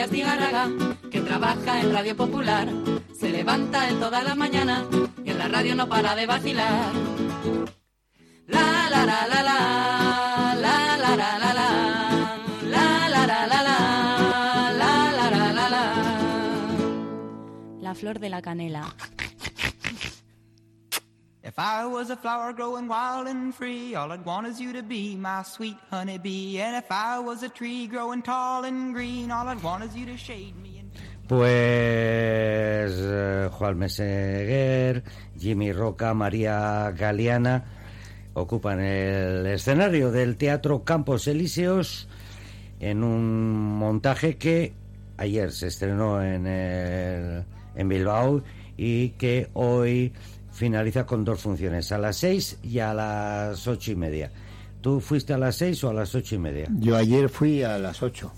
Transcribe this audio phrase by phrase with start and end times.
[0.00, 0.68] Astigarraga,
[1.10, 2.68] que trabaja en Radio Popular.
[3.18, 4.84] Se levanta en toda la mañana
[5.24, 6.92] y en la radio no para de vacilar.
[8.46, 11.70] La la la la la, la la la la la,
[12.74, 15.84] la la la la la, la la la la la.
[17.80, 18.94] La flor de la canela.
[21.44, 22.54] If I was a flower
[22.88, 25.76] wild and free, all I'd want is you to be my sweet.
[25.90, 27.88] And if I was a tree
[28.22, 30.84] tall and green, all I'd want is you to shade me.
[31.26, 35.02] Pues eh, Juan Meseguer,
[35.36, 37.64] Jimmy Roca, María Galeana
[38.34, 42.08] ocupan el escenario del Teatro Campos Elíseos
[42.80, 44.74] en un montaje que
[45.16, 48.42] ayer se estrenó en, en Bilbao
[48.76, 50.12] y que hoy
[50.52, 54.30] finaliza con dos funciones, a las seis y a las ocho y media.
[54.80, 56.66] ¿Tú fuiste a las seis o a las ocho y media?
[56.78, 58.32] Yo ayer fui a las 8.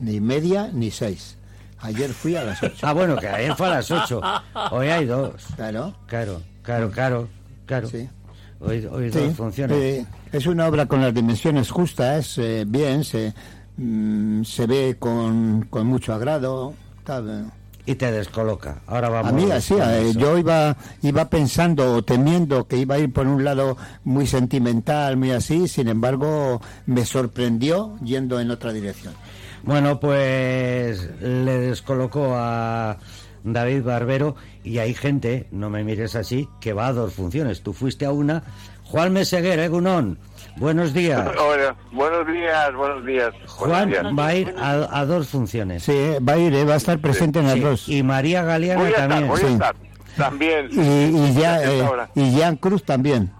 [0.00, 1.36] Ni media ni 6.
[1.80, 2.74] Ayer fui a las 8.
[2.82, 4.20] Ah, bueno, que ayer fue a las ocho.
[4.70, 5.34] Hoy hay dos.
[5.56, 5.94] Claro.
[6.06, 7.28] Claro, claro, claro,
[7.66, 7.88] claro.
[7.88, 8.08] Sí.
[8.60, 9.76] Hoy, hoy Sí, dos funciones.
[9.76, 13.34] eh, es una obra con las dimensiones justas, eh, bien, se,
[13.76, 16.72] mm, se ve con, con mucho agrado.
[17.04, 17.44] tal, eh.
[17.86, 18.80] Y te descoloca.
[18.86, 19.32] Ahora vamos.
[19.32, 23.26] A mí así, eh, yo iba, iba pensando o temiendo que iba a ir por
[23.26, 29.12] un lado muy sentimental, muy así, sin embargo me sorprendió yendo en otra dirección.
[29.64, 32.98] Bueno, pues le descolocó a
[33.44, 37.62] David Barbero y hay gente, no me mires así, que va a dos funciones.
[37.62, 38.42] Tú fuiste a una.
[38.84, 40.18] Juan Meseguer, Egunon.
[40.56, 41.26] Buenos días.
[41.38, 43.30] Hola, buenos días, buenos días.
[43.46, 44.18] Juan buenos días.
[44.18, 45.82] va a ir a, a dos funciones.
[45.82, 47.88] Sí, eh, va a ir, eh, va a estar presente en las Sí, dos.
[47.88, 49.28] Y María Galeana Voy a estar, también.
[49.28, 49.46] voy sí.
[49.46, 49.76] a estar.
[50.16, 50.68] También.
[50.70, 50.80] Y,
[51.28, 53.32] y ya, eh, y Jan Cruz también.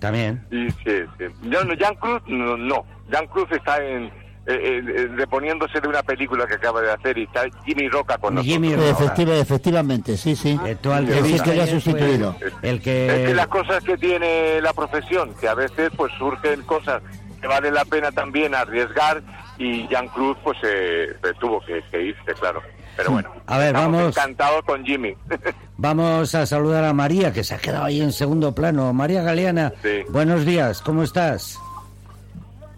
[0.00, 0.44] También.
[0.50, 1.24] Y sí, sí.
[1.42, 2.84] Yo, no, Jan Cruz, no, no.
[3.12, 4.10] Jan Cruz está en,
[4.54, 8.34] eh, eh, reponiéndose de una película que acaba de hacer y está Jimmy Roca con
[8.34, 8.52] nosotros.
[8.54, 8.88] Jimmy Roca.
[8.90, 10.58] efectiva- efectivamente, sí, sí.
[10.62, 12.36] Al Sí, que que ayer fue sustituido.
[12.62, 13.24] El Es que.
[13.28, 17.02] que las cosas que tiene la profesión, que a veces pues surgen cosas
[17.40, 19.22] que vale la pena también arriesgar
[19.58, 22.60] y Jan Cruz pues eh, pues, tuvo que, que irse, claro.
[22.96, 24.08] Pero bueno, A ver, vamos.
[24.08, 25.14] encantados con Jimmy.
[25.78, 28.92] Vamos a saludar a María, que se ha quedado ahí en segundo plano.
[28.92, 30.02] María Galeana, Sí.
[30.10, 31.58] buenos días, ¿cómo estás?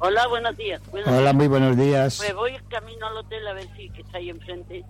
[0.05, 0.81] Hola, buenos días.
[0.91, 1.35] Buenos Hola, días.
[1.35, 2.17] muy buenos días.
[2.19, 4.85] Pues voy camino al hotel a ver si que está ahí enfrente,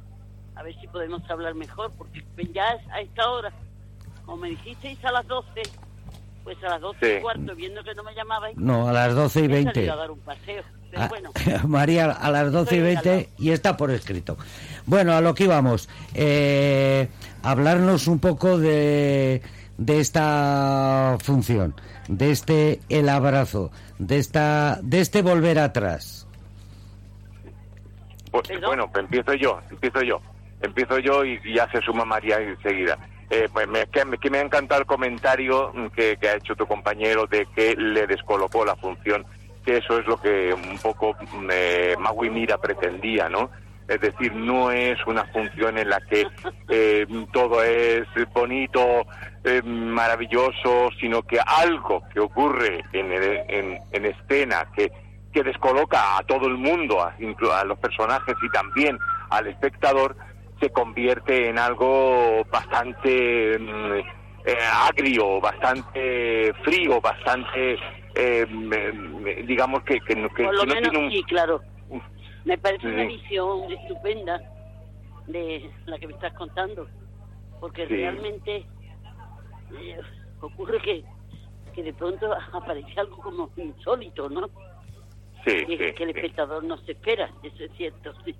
[0.56, 2.22] a ver si podemos hablar mejor, porque
[2.54, 3.52] ya es a esta hora,
[4.24, 5.48] como me dijisteis a las 12,
[6.44, 7.18] pues a las 12 Sí.
[7.18, 9.74] y cuarto, viendo que no me llamabais, No, a las 12 y he 20.
[9.74, 10.62] salido a dar un paseo.
[10.90, 11.30] Pero Ah, bueno,
[11.68, 14.38] María, a las 12 y Estoy 20 y está por escrito.
[14.86, 15.88] Bueno, a lo que íbamos.
[16.14, 17.08] Eh,
[17.42, 19.42] hablarnos un poco de,
[19.84, 21.74] de esta función,
[22.08, 26.26] de este el abrazo, de esta de este volver atrás.
[28.30, 30.20] Pues, bueno, pues empiezo yo, empiezo yo.
[30.62, 32.96] Empiezo yo y ya se suma María enseguida.
[33.30, 36.36] Eh, pues me, que, me- que me ha encantado el comentario mm, que, que ha
[36.36, 39.24] hecho tu compañero de que le descolocó la función,
[39.64, 43.50] que eso es lo que un poco mm, eh, Magui Mira pretendía, ¿no?
[43.92, 46.26] Es decir, no es una función en la que
[46.68, 49.06] eh, todo es bonito,
[49.44, 54.90] eh, maravilloso, sino que algo que ocurre en, el- en, en escena, que,
[55.32, 57.14] que descoloca a todo el mundo, a,
[57.60, 58.98] a los personajes y también
[59.28, 60.16] al espectador,
[60.60, 63.92] se convierte en algo bastante mm,
[64.46, 64.56] eh,
[64.88, 67.76] agrio, bastante frío, bastante,
[68.14, 71.12] eh, mm, digamos que, que, no- que- por lo que no menos tiene un...
[71.12, 71.60] sí, claro.
[72.44, 74.40] Me parece una visión estupenda
[75.28, 76.86] de la que me estás contando,
[77.60, 77.94] porque Sí.
[77.94, 78.56] realmente
[79.76, 79.96] eh,
[80.40, 81.04] ocurre que,
[81.74, 84.48] que de pronto aparece algo como insólito, ¿no?
[85.44, 86.18] Sí, que, sí, que el sí.
[86.18, 88.12] espectador no se espera, eso es cierto.
[88.24, 88.34] Sí.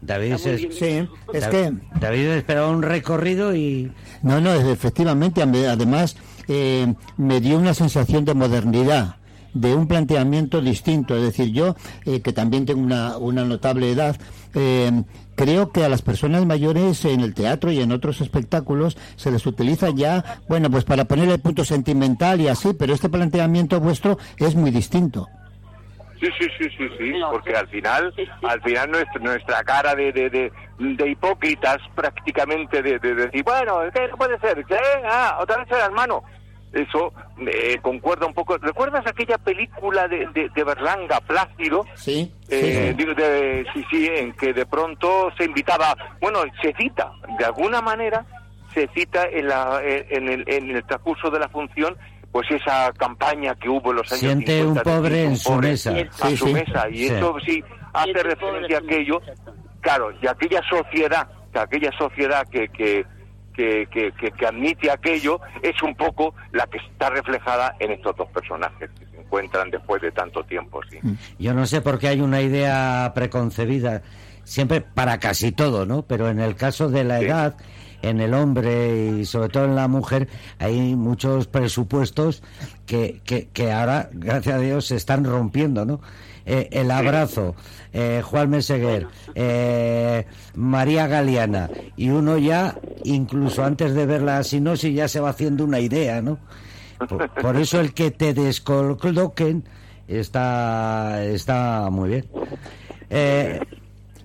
[0.00, 0.72] David, bien.
[0.72, 6.16] Sí, es que David esperaba un recorrido y No, no, es- efectivamente, ame- además
[6.48, 9.16] eh, me dio una sensación de modernidad,
[9.54, 11.16] de un planteamiento distinto.
[11.16, 11.74] Es decir, yo,
[12.04, 14.16] eh, que también tengo una, una notable edad,
[14.54, 14.90] eh,
[15.34, 19.46] creo que a las personas mayores en el teatro y en otros espectáculos se les
[19.46, 24.18] utiliza ya, bueno, pues para poner el punto sentimental y así, pero este planteamiento vuestro
[24.36, 25.28] es muy distinto.
[26.20, 28.14] Sí, sí, sí, sí, sí, porque al final,
[28.48, 33.80] al final nuestra, nuestra cara de, de, de, de hipócritas prácticamente de, de decir, bueno,
[33.92, 34.64] ¿qué no puede ser?
[34.64, 34.78] ¿Qué?
[35.04, 36.22] Ah, otra vez el hermano.
[36.74, 37.12] Eso
[37.46, 38.58] eh, concuerda un poco.
[38.58, 41.84] ¿Recuerdas aquella película de, de, de Berlanga, Plácido?
[41.94, 42.94] Sí, Eh, sí.
[42.96, 47.80] digo, de- sí, sí, en que de pronto se invitaba, bueno, se cita, de alguna
[47.80, 48.26] manera
[48.74, 51.96] se cita en, la, en, el, en el transcurso de la función,
[52.32, 55.52] pues esa campaña que hubo en los años Siente 50 un de pobre en su
[55.52, 55.90] pobre mesa.
[55.92, 56.52] A Sí, su sí.
[56.54, 57.14] mesa, y Sí.
[57.14, 57.62] eso sí
[57.92, 59.22] hace referencia a aquello
[59.80, 63.06] claro, y aquella sociedad, que aquella sociedad que, que,
[63.54, 68.16] que, que, que- que admite aquello es un poco la que está reflejada en estos
[68.16, 70.98] dos personajes que se encuentran después de tanto tiempo, sí.
[71.38, 74.02] Yo no sé por qué hay una idea preconcebida,
[74.44, 76.02] siempre para casi todo, ¿no?
[76.02, 77.24] Pero en el caso de la Sí.
[77.26, 77.56] edad,
[78.08, 80.28] en el hombre y sobre todo en la mujer,
[80.58, 82.42] hay muchos presupuestos
[82.86, 86.00] que, que, que ahora, gracias a Dios, se están rompiendo, ¿no?
[86.46, 87.54] Eh, el abrazo,
[87.94, 94.94] eh, Juan Meseguer, eh, María Galeana, y uno ya, incluso antes de ver la sinopsis,
[94.94, 96.38] ya se va haciendo una idea, ¿no?
[97.08, 99.64] Por, por eso el que te descoloquen
[100.06, 102.24] está, está muy bien.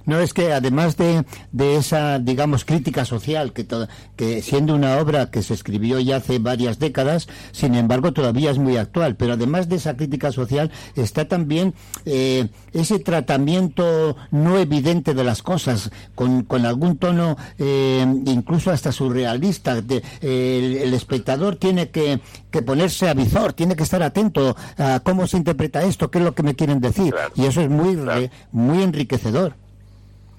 [0.10, 4.98] No, es que además de, de esa, digamos, crítica social, que, to- que siendo una
[4.98, 9.34] obra que se escribió ya hace varias décadas, sin embargo todavía es muy actual, pero
[9.34, 11.76] además de esa crítica social está también
[12.06, 18.92] eh, ese tratamiento no evidente de las cosas, con, con algún tono eh, incluso hasta
[18.92, 19.82] surrealista.
[19.82, 22.20] De- el, el espectador tiene que,
[22.50, 26.24] que ponerse a visor, tiene que estar atento a cómo se interpreta esto, qué es
[26.26, 27.32] lo que me quieren decir, Claro.
[27.36, 28.28] y eso es muy, Claro.
[28.52, 29.54] muy enriquecedor.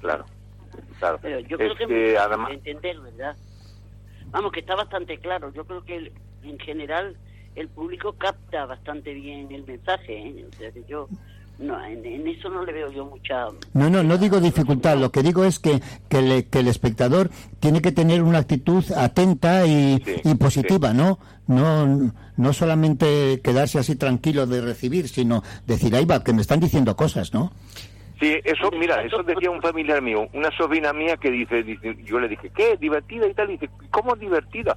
[0.01, 0.25] Claro,
[0.99, 1.19] claro.
[1.23, 3.37] Pero yo creo Es que que es muy además, entender, ¿verdad?
[4.31, 5.53] Vamos, que está bastante claro.
[5.53, 6.13] Yo creo que el-
[6.45, 7.17] en general
[7.57, 10.17] el público capta bastante bien el mensaje.
[10.19, 10.47] ¿eh?
[10.53, 11.09] O sea, que yo
[11.59, 13.49] no, en, en eso no le veo yo mucha...
[13.75, 17.29] No, no, no digo dificultad, lo que digo es que, que, le- que el espectador
[17.59, 21.19] tiene que tener una actitud atenta y, Sí, y positiva, ¿no?
[21.49, 22.13] ¿no?
[22.37, 26.97] No solamente quedarse así tranquilo de recibir, sino decir, ahí va, que me están diciendo
[26.97, 27.53] cosas, ¿no?
[28.21, 32.21] Sí, eso, mira, eso decía un familiar mío, una sobrina mía que dice, dice- yo
[32.21, 32.77] le dije, ¿qué?
[32.77, 33.49] ¿Divertida y tal?
[33.51, 34.77] Y dice, ¿cómo divertida?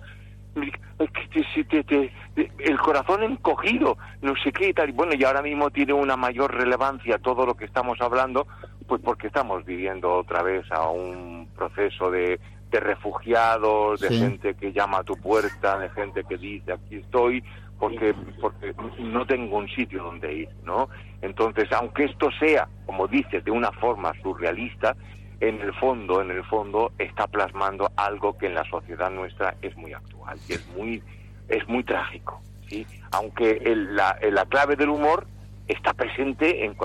[1.33, 4.89] Te- te- te- el corazón encogido, no sé qué y tal.
[4.89, 8.47] Y bueno, y ahora mismo tiene una mayor relevancia todo lo que estamos hablando,
[8.87, 12.39] pues porque estamos viviendo otra vez a un proceso de,
[12.71, 14.19] de refugiados, de Sí.
[14.19, 17.43] gente que llama a tu puerta, de gente que dice, aquí estoy,
[17.79, 20.89] porque, porque no tengo un sitio donde ir, ¿no?
[21.21, 24.95] Entonces, aunque esto sea, como dices, de una forma surrealista,
[25.39, 29.75] en el fondo, en el fondo, está plasmando algo que en la sociedad nuestra es
[29.75, 31.03] muy actual y es muy,
[31.49, 32.87] es muy trágico, ¿sí?
[33.11, 35.27] Aunque el- la, la clave del humor
[35.67, 36.75] está presente en,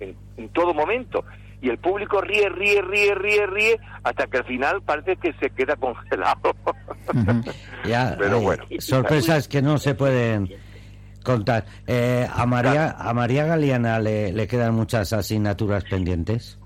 [0.00, 1.24] en- en todo momento.
[1.66, 5.50] Y el público ríe, ríe, ríe, ríe, ríe, hasta que al final parece que se
[5.50, 6.54] queda congelado.
[7.84, 8.64] Ya, Pero hay bueno.
[8.78, 10.48] sorpresas que no se pueden
[11.24, 11.66] contar.
[11.88, 16.56] Eh, a María a María Galeana le, le quedan muchas asignaturas pendientes.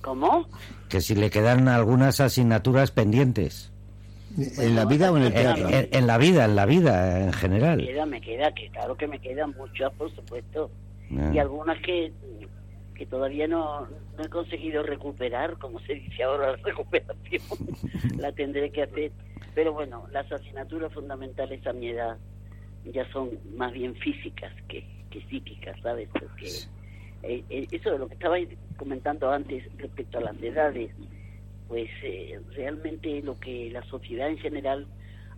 [0.00, 0.48] ¿Cómo?
[0.88, 3.70] Que si le quedan algunas asignaturas pendientes.
[4.58, 5.68] ¿En la vida o en el En, teatro?
[5.68, 7.78] en- en la vida, en la vida en Me general.
[7.78, 10.68] queda, me queda, que claro que me quedan muchas, por supuesto.
[11.16, 11.30] Ah.
[11.32, 12.12] Y algunas que,
[12.98, 13.86] que todavía no,
[14.18, 17.42] no he conseguido recuperar, como se dice ahora, la recuperación.
[18.18, 19.12] la tendré que hacer.
[19.54, 22.18] Pero bueno, las asignaturas fundamentales a mi edad
[22.84, 26.08] ya son más bien físicas que, que psíquicas, ¿sabes?
[26.12, 26.48] Porque
[27.22, 28.36] eh, eh, eso de lo que estaba
[28.76, 30.90] comentando antes respecto a las edades,
[31.68, 34.86] pues eh, realmente lo que la sociedad en general,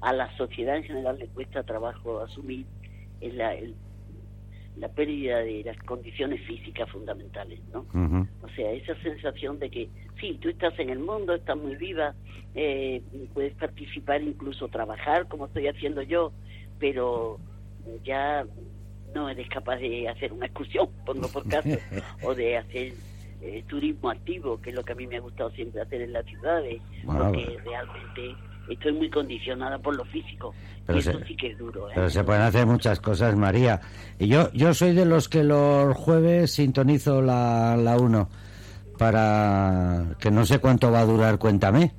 [0.01, 2.65] a la sociedad en general le cuesta trabajo asumir
[3.21, 3.77] es la, el-
[4.77, 7.85] la pérdida de las condiciones físicas fundamentales, ¿no?
[8.43, 9.89] O sea, esa sensación de que,
[10.21, 12.15] sí, tú estás en el mundo, estás muy viva,
[12.55, 13.03] eh,
[13.35, 16.33] puedes participar, incluso trabajar, como estoy haciendo yo,
[16.79, 17.39] pero
[18.05, 18.47] ya
[19.15, 21.69] no eres capaz de hacer una excursión, pongo por caso,
[22.23, 22.93] o de hacer
[23.43, 26.13] eh, turismo activo, que es lo que a mí me ha gustado siempre hacer en
[26.13, 28.37] las ciudades, porque realmente
[28.69, 30.55] estoy muy condicionada por lo físico.
[30.87, 31.89] Pero y eso se- sí que es duro.
[31.89, 31.93] ¿eh?
[31.95, 33.81] Pero se pueden hacer muchas cosas, María.
[34.19, 38.29] Y yo, yo soy de los que los jueves sintonizo la, la 1
[38.99, 41.93] para que no sé cuánto va a durar, cuéntame.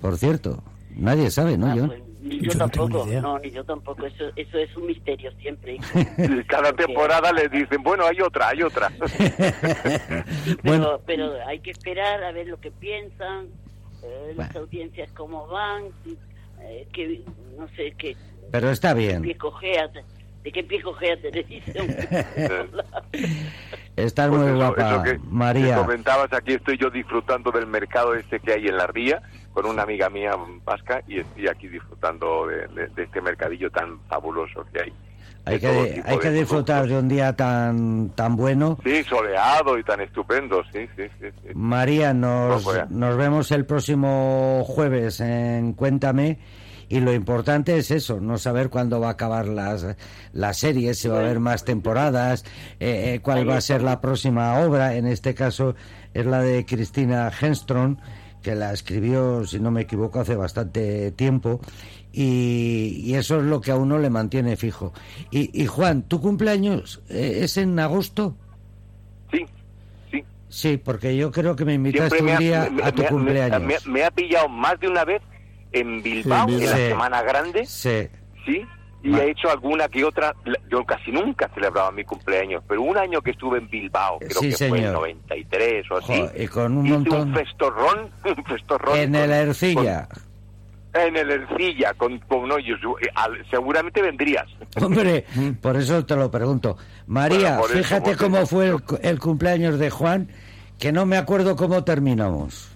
[0.00, 0.62] Por cierto,
[0.96, 1.66] nadie sabe, ¿no?
[1.70, 1.86] Ah, Yo.
[1.86, 5.76] pues, ni yo, tampoco, no, ni yo tampoco, eso, eso es un misterio siempre.
[6.48, 8.90] Cada temporada le dicen, bueno, hay otra, hay otra.
[8.90, 8.96] Sí,
[9.34, 11.00] pero, Bueno.
[11.06, 13.48] pero hay que esperar a ver lo que piensan,
[14.04, 15.84] eh, las audiencias cómo van,
[16.60, 17.22] eh, que
[17.58, 18.16] no sé qué
[18.52, 19.22] Pero está bien.
[19.22, 19.88] pie cojea,
[20.42, 21.86] de qué pie cojea televisión.
[23.96, 25.76] Estás Pues muy eso- guapa, eso que- que María.
[25.76, 29.82] comentabas, aquí estoy yo disfrutando del mercado este que hay en la ría con una
[29.82, 30.32] amiga mía
[30.64, 34.92] vasca y estoy aquí disfrutando de, de- de este mercadillo tan fabuloso que hay.
[35.46, 38.78] Hay que, hay que disfrutar de un día tan, tan bueno.
[38.82, 41.26] Sí, soleado y tan estupendo, sí, sí, sí.
[41.42, 41.48] sí.
[41.54, 42.90] María, nos, No, pues.
[42.90, 46.38] nos vemos el próximo jueves en Cuéntame.
[46.88, 49.96] Y lo importante es eso, no saber cuándo va a acabar las,
[50.32, 52.44] las series, si va a haber más temporadas,
[52.78, 54.94] eh, eh, cuál va a ser la próxima obra.
[54.94, 55.74] En este caso,
[56.12, 57.96] es la de Cristina Henstrom,
[58.44, 61.60] que la escribió, si no me equivoco, hace bastante tiempo.
[62.12, 64.92] Y, y eso es lo que a uno le mantiene fijo.
[65.32, 68.36] Y, y Juan, ¿tu cumpleaños eh, es en agosto?
[69.32, 69.44] Sí,
[70.12, 70.24] sí.
[70.48, 73.86] Sí, porque yo creo que me invitaste un día me- a tu me- cumpleaños.
[73.86, 75.22] Me, ha pillado más de una vez
[75.72, 76.82] en Bilbao, Sí, en la sí.
[76.86, 78.06] Semana Grande, Sí.
[78.46, 78.62] sí,
[79.04, 80.34] y Ma- he hecho alguna que otra.
[80.70, 84.48] Yo casi nunca celebraba mi cumpleaños, pero un año que estuve en Bilbao, creo Sí,
[84.50, 84.92] que fue en señor.
[84.94, 89.20] 93 o así, Jo, y con un hice montón- un festorrón, un festorrón En con-
[89.20, 90.08] el Ercilla.
[90.08, 90.24] con-
[90.96, 92.78] en el Ercilla, con, con hoyos.
[93.02, 94.46] Eh, al- Seguramente vendrías.
[94.80, 95.24] Hombre,
[95.60, 96.76] por eso te lo pregunto.
[97.06, 100.28] María, Bueno, por eso, fíjate cómo fue el, el cumpleaños de Juan,
[100.78, 102.70] que no me acuerdo cómo terminamos.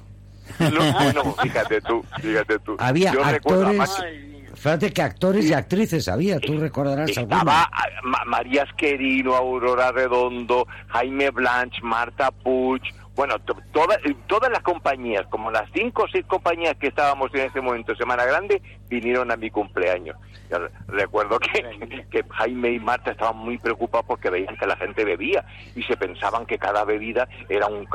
[0.59, 2.75] No, bueno, fíjate tú, fíjate tú.
[2.79, 4.28] Había Yo recuerdo, actores, además, Ay, mía.
[4.59, 7.63] Fíjate que actores y actrices había, tú recordarás Estaba alguna.
[7.73, 12.83] ah, Ma- María Esquerino, Aurora Redondo, Jaime Blanch, Marta Puig,
[13.19, 13.99] bueno, to- toda-
[14.29, 18.25] todas las compañías, como las cinco o seis compañías que estábamos en ese momento, Semana
[18.25, 20.17] Grande, vinieron a mi cumpleaños.
[20.49, 25.05] Yo recuerdo que, que Jaime y Marta estaban muy preocupados porque veían que la gente
[25.05, 25.45] bebía
[25.75, 27.87] y se pensaban que cada bebida era un...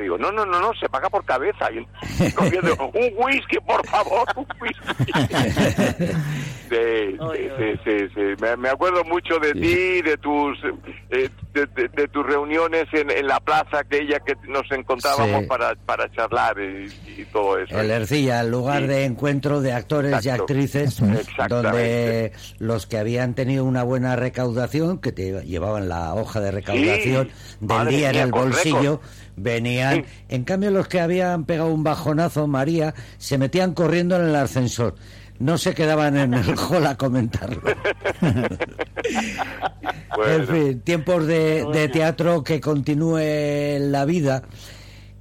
[0.00, 1.68] digo, no, no, no, no, se paga por cabeza.
[1.72, 5.12] Y un whisky, por favor, un whisky.
[6.70, 7.80] Sí, sí, Ay, sí, ay.
[7.84, 8.20] sí, sí.
[8.40, 10.56] Me, me acuerdo mucho de ti, de tus
[11.10, 15.46] eh, de, de- de tus reuniones en, en la plaza aquella que nos encontrábamos Sí.
[15.46, 17.78] para, para charlar y, y todo eso.
[17.78, 18.88] El Ercilla, el lugar Sí.
[18.88, 21.00] de encuentro de actores y actrices,
[21.48, 27.28] donde los que habían tenido una buena recaudación, que te llevaban la hoja de recaudación
[27.60, 29.00] del Madre día en el bolsillo,
[29.36, 30.04] venían.
[30.28, 34.94] En cambio, los que habían pegado un bajonazo, María, se metían corriendo en el ascensor.
[35.40, 37.60] No se quedaban en el hall a comentarlo.
[40.16, 44.42] Bueno, En fin, tiempos de, de teatro que continúe la vida,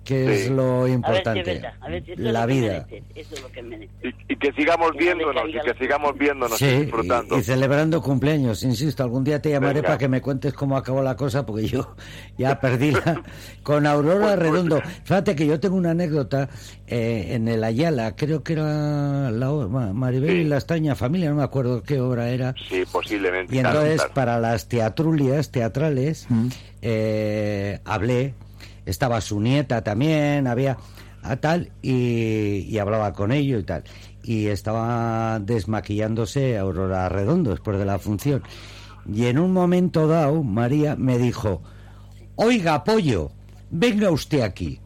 [0.09, 1.43] que es lo A ver si es importante.
[1.53, 2.85] verdad, a ver si eso la vida.
[2.89, 3.91] merece, Eso es lo que merece.
[4.03, 7.35] y, y que sigamos viéndonos, y que sigamos viéndonos y Sí, disfrutando.
[7.37, 9.87] y, y celebrando cumpleaños, insisto, algún día te llamaré Venga.
[9.87, 11.95] para que me cuentes cómo acabó la cosa, porque yo
[12.37, 13.21] ya perdí la...
[13.63, 16.49] Con Aurora Redondo, fíjate que yo tengo una anécdota
[16.87, 19.49] eh, en el Ayala, creo que era la
[19.93, 20.49] Maribel y Sí.
[20.49, 23.53] la extraña familia, no me acuerdo qué obra era, Sí, posiblemente.
[23.55, 24.13] y entonces claro.
[24.15, 26.27] para las teatrulias teatrales
[26.81, 28.33] eh, hablé,
[28.89, 30.77] estaba su nieta también, había
[31.21, 33.83] a tal y, y hablaba con ellos y tal.
[34.23, 38.43] Y estaba desmaquillándose Aurora Redondo después de la función.
[39.11, 41.61] Y en un momento dado, María me dijo,
[42.35, 43.31] oiga, pollo,
[43.71, 44.79] venga usted aquí.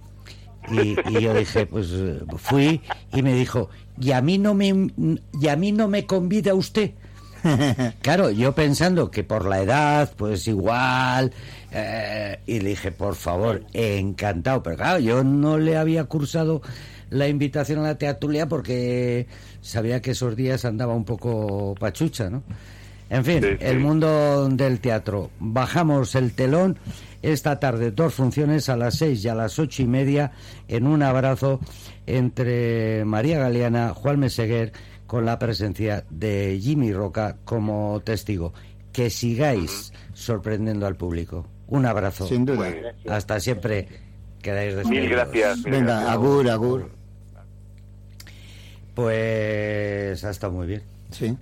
[0.72, 1.94] Y, yo dije, pues
[2.38, 2.82] fui
[3.14, 3.70] y me dijo,
[4.00, 4.92] ¿y a mí no me,
[5.42, 6.92] y a mí no me convida usted?
[8.02, 11.32] Claro, yo pensando que por la edad, pues igual,
[11.72, 16.62] eh, y le dije, por favor, encantado, pero claro, yo no le había cursado
[17.10, 19.28] la invitación a la teatulia porque
[19.62, 22.44] sabía que esos días andaba un poco pachucha, ¿no?
[23.10, 23.58] En fin, Sí, sí.
[23.60, 25.30] el mundo del teatro.
[25.40, 26.80] Bajamos el telón
[27.22, 30.32] esta tarde, dos funciones a las seis y a las ocho y media,
[30.68, 31.60] en un abrazo
[32.08, 34.74] entre María Galeana, Juan Meseguer,
[35.08, 38.54] con la presencia de Jimmy Roca como testigo.
[38.92, 41.48] Que sigáis sorprendiendo al público.
[41.68, 42.28] Un abrazo.
[42.28, 42.72] Sin duda.
[43.10, 43.88] Hasta siempre.
[44.42, 45.04] Quedáis despedidos.
[45.06, 45.58] Mil gracias.
[45.60, 46.12] mil Venga, gracias.
[46.12, 46.92] agur, agur.
[48.94, 50.84] Pues ha estado muy bien.
[51.12, 51.38] Sí.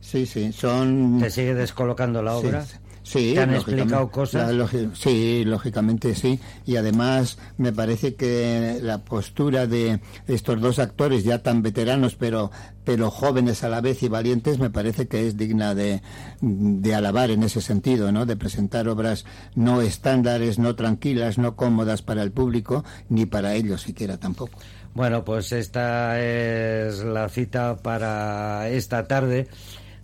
[0.00, 1.18] Sí, sí, son...
[1.20, 2.64] ¿Te sigue descolocando la obra?
[2.64, 2.76] Sí,
[3.10, 3.82] sí, ¿Te han lógicamente.
[3.82, 4.52] explicado cosas?
[4.94, 6.40] Sí, lógicamente sí.
[6.66, 12.50] Y además me parece que la postura de estos dos actores ya tan veteranos, pero,
[12.84, 16.02] pero jóvenes a la vez y valientes, me parece que es digna de,
[16.40, 18.26] de alabar en ese sentido, ¿no?
[18.26, 19.24] De presentar obras
[19.54, 24.58] no estándares, no tranquilas, no cómodas para el público, ni para ellos siquiera tampoco.
[24.94, 29.46] Bueno, pues esta es la cita para esta tarde.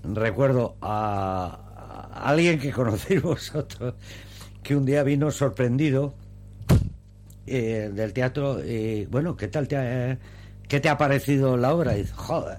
[0.05, 1.66] Recuerdo a
[2.25, 3.95] alguien que conocéis vosotros,
[4.63, 6.15] que un día vino sorprendido
[7.47, 8.65] eh, del teatro.
[8.65, 10.19] Y, bueno, ¿qué tal te ha,
[10.69, 11.97] qué te ha parecido la obra?
[11.97, 12.59] Y dice, joder,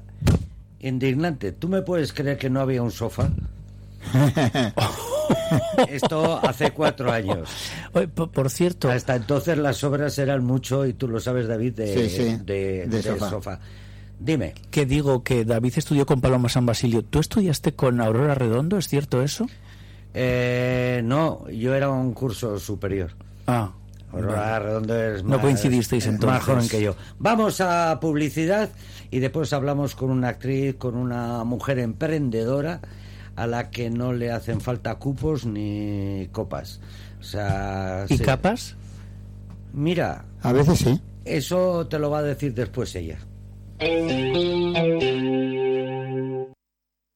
[0.80, 1.52] indignante.
[1.52, 3.30] ¿Tú me puedes creer que no había un sofá?
[5.90, 7.50] Esto hace cuatro años.
[8.34, 12.10] Por cierto, Hasta entonces las obras eran mucho, y tú lo sabes, David, de, Sí,
[12.10, 13.30] sí, de- de de sofá.
[13.30, 13.60] sofá.
[14.20, 14.54] Dime.
[14.72, 17.04] que digo que David estudió con Paloma San Basilio.
[17.04, 18.78] ¿Tú estudiaste con Aurora Redondo?
[18.78, 19.46] ¿Es cierto eso?
[20.14, 23.12] Eh, no, yo era un curso superior.
[23.46, 23.74] Ah,
[24.12, 26.40] Aurora Redondo es No más, coincidisteis es entonces.
[26.40, 26.96] más joven que yo.
[27.20, 28.70] Vamos a publicidad
[29.12, 32.82] y después hablamos con una actriz, con una mujer emprendedora
[33.36, 36.80] a la que no le hacen falta cupos ni copas.
[37.20, 38.24] O sea, ¿Y sí.
[38.24, 38.76] capas?
[39.74, 41.00] Mira, A veces sí.
[41.26, 43.20] eso te lo va a decir después ella.
[43.80, 45.57] Thank you.